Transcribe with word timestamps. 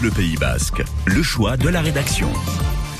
Bleu 0.00 0.10
Pays 0.10 0.36
Basque, 0.36 0.82
le 1.06 1.22
choix 1.22 1.56
de 1.56 1.68
la 1.68 1.80
rédaction. 1.80 2.28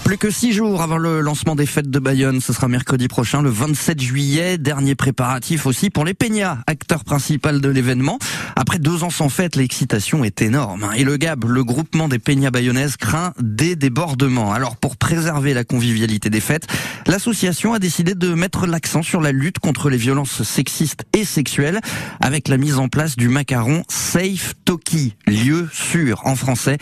Plus 0.06 0.18
que 0.18 0.30
six 0.30 0.52
jours 0.52 0.82
avant 0.82 0.98
le 0.98 1.20
lancement 1.20 1.56
des 1.56 1.66
fêtes 1.66 1.90
de 1.90 1.98
Bayonne, 1.98 2.40
ce 2.40 2.52
sera 2.52 2.68
mercredi 2.68 3.08
prochain, 3.08 3.42
le 3.42 3.50
27 3.50 4.00
juillet. 4.00 4.56
Dernier 4.56 4.94
préparatif 4.94 5.66
aussi 5.66 5.90
pour 5.90 6.04
les 6.04 6.14
Peñas, 6.14 6.58
acteur 6.68 7.02
principal 7.02 7.60
de 7.60 7.68
l'événement. 7.68 8.20
Après 8.54 8.78
deux 8.78 9.02
ans 9.02 9.10
sans 9.10 9.28
fête, 9.28 9.56
l'excitation 9.56 10.22
est 10.22 10.42
énorme. 10.42 10.88
Et 10.96 11.02
le 11.02 11.16
GAB, 11.16 11.46
le 11.46 11.64
groupement 11.64 12.06
des 12.06 12.20
Peñas 12.20 12.52
bayonnaises, 12.52 12.96
craint 12.96 13.32
des 13.40 13.74
débordements. 13.74 14.52
Alors 14.52 14.76
pour 14.76 14.96
préserver 14.96 15.54
la 15.54 15.64
convivialité 15.64 16.30
des 16.30 16.38
fêtes, 16.38 16.68
l'association 17.08 17.74
a 17.74 17.80
décidé 17.80 18.14
de 18.14 18.32
mettre 18.32 18.68
l'accent 18.68 19.02
sur 19.02 19.20
la 19.20 19.32
lutte 19.32 19.58
contre 19.58 19.90
les 19.90 19.96
violences 19.96 20.44
sexistes 20.44 21.04
et 21.14 21.24
sexuelles 21.24 21.80
avec 22.20 22.46
la 22.46 22.58
mise 22.58 22.78
en 22.78 22.86
place 22.86 23.16
du 23.16 23.28
macaron 23.28 23.82
Safe 23.88 24.54
Toki, 24.64 25.16
lieu 25.26 25.68
sûr 25.72 26.24
en 26.26 26.36
français. 26.36 26.78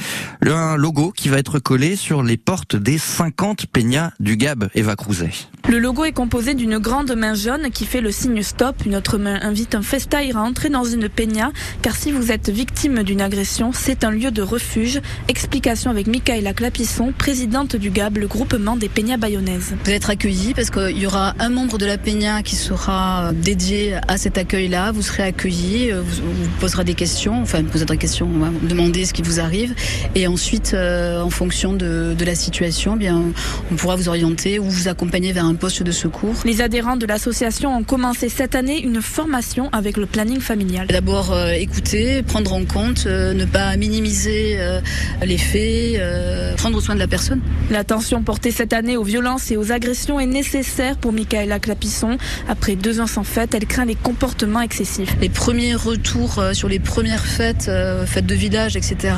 Un 0.46 0.76
logo 0.76 1.10
qui 1.10 1.30
va 1.30 1.38
être 1.38 1.58
collé 1.58 1.96
sur 1.96 2.22
les 2.22 2.36
portes 2.36 2.76
des 2.76 2.98
50 3.14 3.66
peñas 3.66 4.10
du 4.18 4.36
Gab, 4.36 4.68
Eva 4.74 4.96
Crouzet. 4.96 5.30
Le 5.68 5.78
logo 5.78 6.04
est 6.04 6.12
composé 6.12 6.54
d'une 6.54 6.78
grande 6.78 7.14
main 7.16 7.34
jaune 7.34 7.70
qui 7.72 7.86
fait 7.86 8.00
le 8.00 8.10
signe 8.10 8.42
stop. 8.42 8.74
Une 8.84 8.96
autre 8.96 9.18
main 9.18 9.38
invite 9.40 9.76
un 9.76 9.82
festaire 9.82 10.36
à 10.36 10.42
entrer 10.42 10.68
dans 10.68 10.84
une 10.84 11.08
peña, 11.08 11.52
car 11.80 11.94
si 11.94 12.10
vous 12.10 12.32
êtes 12.32 12.50
victime 12.50 13.04
d'une 13.04 13.20
agression, 13.20 13.70
c'est 13.72 14.02
un 14.02 14.10
lieu 14.10 14.32
de 14.32 14.42
refuge. 14.42 15.00
Explication 15.28 15.90
avec 15.90 16.08
Michaela 16.08 16.52
Clapisson, 16.52 17.14
présidente 17.16 17.76
du 17.76 17.90
GAB, 17.90 18.18
le 18.18 18.26
groupement 18.26 18.76
des 18.76 18.88
peñas 18.88 19.16
bayonnaises. 19.16 19.74
Vous 19.84 19.90
être 19.90 20.10
accueillis 20.10 20.52
parce 20.52 20.70
qu'il 20.70 20.98
y 20.98 21.06
aura 21.06 21.34
un 21.38 21.50
membre 21.50 21.78
de 21.78 21.86
la 21.86 21.98
peña 21.98 22.42
qui 22.42 22.56
sera 22.56 23.32
dédié 23.32 23.94
à 24.08 24.18
cet 24.18 24.38
accueil-là. 24.38 24.90
Vous 24.90 25.02
serez 25.02 25.22
accueillis, 25.22 25.92
vous, 25.92 26.02
vous 26.02 26.50
posera 26.60 26.82
des 26.82 26.94
questions, 26.94 27.40
enfin 27.40 27.62
vous 27.62 27.70
poserez 27.70 27.86
des 27.86 27.96
questions, 27.96 28.28
on 28.34 28.38
va 28.40 28.50
demander 28.68 29.04
ce 29.06 29.14
qui 29.14 29.22
vous 29.22 29.38
arrive, 29.38 29.74
et 30.16 30.26
ensuite, 30.26 30.74
euh, 30.74 31.22
en 31.22 31.30
fonction 31.30 31.72
de, 31.72 32.14
de 32.18 32.24
la 32.24 32.34
situation, 32.34 32.96
bien 33.04 33.22
on 33.70 33.74
pourra 33.74 33.96
vous 33.96 34.08
orienter 34.08 34.58
ou 34.58 34.64
vous 34.64 34.88
accompagner 34.88 35.32
vers 35.32 35.44
un 35.44 35.54
poste 35.54 35.82
de 35.82 35.92
secours. 35.92 36.34
Les 36.46 36.62
adhérents 36.62 36.96
de 36.96 37.04
l'association 37.06 37.76
ont 37.76 37.82
commencé 37.82 38.30
cette 38.30 38.54
année 38.54 38.82
une 38.82 39.02
formation 39.02 39.68
avec 39.72 39.98
le 39.98 40.06
planning 40.06 40.40
familial. 40.40 40.86
D'abord 40.86 41.32
euh, 41.32 41.50
écouter, 41.50 42.22
prendre 42.22 42.54
en 42.54 42.64
compte, 42.64 43.04
euh, 43.06 43.34
ne 43.34 43.44
pas 43.44 43.76
minimiser 43.76 44.56
euh, 44.58 44.80
les 45.24 45.38
faits, 45.38 45.96
euh, 45.98 46.54
prendre 46.56 46.80
soin 46.80 46.94
de 46.94 47.00
la 47.00 47.06
personne. 47.06 47.40
L'attention 47.70 48.22
portée 48.22 48.50
cette 48.50 48.72
année 48.72 48.96
aux 48.96 49.04
violences 49.04 49.50
et 49.50 49.56
aux 49.56 49.72
agressions 49.72 50.20
est 50.20 50.26
nécessaire 50.26 50.96
pour 50.96 51.12
Michaela 51.12 51.58
Clapisson. 51.58 52.18
Après 52.48 52.76
deux 52.76 53.00
ans 53.00 53.06
sans 53.06 53.24
fête, 53.24 53.54
elle 53.54 53.66
craint 53.66 53.84
les 53.84 53.94
comportements 53.94 54.60
excessifs. 54.60 55.14
Les 55.20 55.28
premiers 55.28 55.74
retours 55.74 56.38
euh, 56.38 56.52
sur 56.52 56.68
les 56.68 56.78
premières 56.78 57.24
fêtes, 57.24 57.66
euh, 57.68 58.06
fêtes 58.06 58.26
de 58.26 58.34
village, 58.34 58.76
etc., 58.76 59.14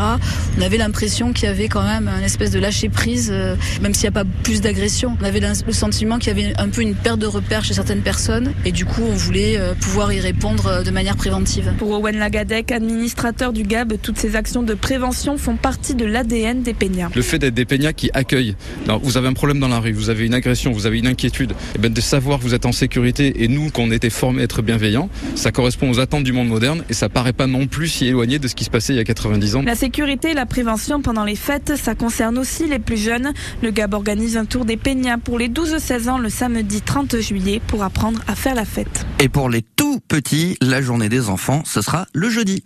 on 0.59 0.63
avait 0.63 0.77
l'impression 0.77 1.33
qu'il 1.33 1.49
y 1.49 1.51
avait 1.51 1.69
quand 1.69 1.83
même 1.83 2.09
une 2.09 2.25
espèce 2.25 2.51
de 2.51 2.59
lâcher 2.59 2.89
prise, 2.89 3.31
euh, 3.33 3.57
même 3.83 3.95
s'il 3.95 4.05
n'y 4.05 4.17
a 4.17 4.25
pas 4.25 4.29
plus 4.43 4.61
d'agression. 4.61 5.17
On 5.21 5.25
avait 5.25 5.41
le 5.41 5.73
sentiment 5.73 6.19
qu'il 6.19 6.37
y 6.37 6.45
avait 6.45 6.53
un 6.59 6.69
peu 6.69 6.83
une 6.83 6.95
perte 6.95 7.19
de 7.19 7.27
repères 7.27 7.65
chez 7.65 7.75
certaines 7.75 8.03
personnes 8.03 8.53
et 8.65 8.73
du 8.73 8.85
coup 8.85 9.03
on 9.03 9.15
voulait 9.15 9.59
pouvoir 9.81 10.13
y 10.13 10.21
répondre 10.21 10.83
de 10.85 10.91
manière 10.91 11.17
préventive. 11.17 11.73
Pour 11.79 11.91
Owen 11.91 12.19
Lagadec, 12.19 12.73
administrateur 12.73 13.53
du 13.53 13.63
GAB, 13.63 13.95
toutes 14.01 14.19
ces 14.19 14.37
actions 14.37 14.63
de 14.63 14.75
prévention 14.75 15.37
font 15.37 15.57
partie 15.57 15.95
de 15.97 16.05
l'ADN 16.05 16.63
des 16.63 16.75
Peñas. 16.75 17.11
Le 17.15 17.23
fait 17.23 17.39
d'être 17.39 17.55
des 17.55 17.65
peñas 17.65 17.93
qui 17.93 18.11
accueillent, 18.13 18.55
Alors, 18.85 19.01
vous 19.01 19.17
avez 19.17 19.29
un 19.29 19.33
problème 19.33 19.59
dans 19.59 19.69
la 19.69 19.81
rue, 19.81 19.93
vous 19.93 20.11
avez 20.11 20.27
une 20.27 20.35
agression, 20.35 20.73
vous 20.73 20.87
avez 20.87 20.99
une 20.99 21.07
inquiétude, 21.07 21.53
et 21.75 21.79
ben 21.79 21.93
de 21.93 22.01
savoir 22.01 22.39
que 22.39 22.45
vous 22.45 22.55
êtes 22.55 22.67
en 22.67 22.73
sécurité 22.73 23.43
et 23.43 23.49
nous 23.49 23.71
qu'on 23.71 23.91
était 23.91 24.11
formés 24.11 24.43
à 24.43 24.45
être 24.45 24.63
bienveillants, 24.63 25.09
ça 25.35 25.53
correspond 25.53 25.91
aux 25.91 25.99
attentes 25.99 26.25
du 26.25 26.33
monde 26.33 26.49
moderne 26.49 26.85
et 26.89 26.95
ça 26.95 27.09
paraît 27.09 27.33
pas 27.33 27.47
non 27.47 27.67
plus 27.67 27.89
si 27.89 28.07
éloigné 28.07 28.39
de 28.39 28.49
ce 28.49 28.55
qui 28.55 28.65
se 28.65 28.71
passait 28.71 28.93
il 28.93 28.97
y 28.97 29.01
a 29.01 29.05
90 29.05 29.57
ans. 29.57 29.63
La 29.63 29.75
sécurité 29.75 30.31
et 30.31 30.35
la 30.35 30.47
prévention 30.47 31.01
pendant 31.01 31.25
les 31.25 31.37
fêtes, 31.37 31.73
ça 31.77 31.95
concerne 31.95 32.39
aussi 32.39 32.67
les 32.67 32.79
plus 32.79 33.03
jeunes. 33.03 33.33
Le 33.63 33.71
GAB 33.71 33.95
organise 33.95 34.37
un 34.37 34.45
tour 34.45 34.65
des 34.65 34.77
Peñas 34.77 35.19
pour 35.19 35.39
les 35.39 35.49
12-16 35.49 36.09
ans 36.09 36.19
le 36.19 36.29
samedi 36.29 36.83
30 36.83 37.21
juillet 37.21 37.61
pour 37.67 37.83
apprendre 37.83 38.21
à 38.27 38.35
faire 38.35 38.55
la 38.55 38.65
fête. 38.65 39.07
Et 39.21 39.29
pour 39.29 39.49
les 39.49 39.63
tout 39.63 40.01
petits, 40.07 40.57
la 40.61 40.83
journée 40.83 41.09
des 41.09 41.29
enfants, 41.29 41.63
ce 41.65 41.81
sera 41.81 42.07
le 42.13 42.29
jeudi. 42.29 42.63